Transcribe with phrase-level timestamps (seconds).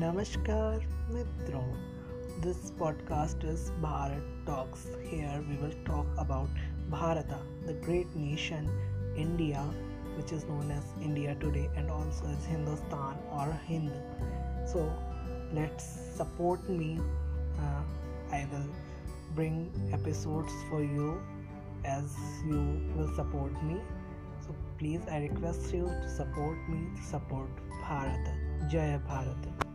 [0.00, 1.62] Namaskar Mitro.
[2.42, 4.86] This podcast is Bharat Talks.
[5.10, 6.48] Here we will talk about
[6.88, 8.70] Bharata, the great nation,
[9.14, 9.62] India,
[10.16, 13.92] which is known as India today, and also as Hindustan or Hind.
[14.66, 14.90] So
[15.52, 15.84] let's
[16.16, 16.98] support me.
[17.58, 17.82] Uh,
[18.32, 18.70] I will
[19.34, 21.20] bring episodes for you
[21.84, 22.62] as you
[22.96, 23.76] will support me.
[24.46, 27.50] So please, I request you to support me support
[27.82, 28.34] Bharata,
[28.70, 29.69] Jaya Bharata.